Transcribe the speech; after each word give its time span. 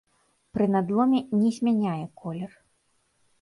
Пры 0.57 0.65
надломе 0.75 1.19
не 1.41 1.51
змяняе 1.59 2.01
колер. 2.23 2.51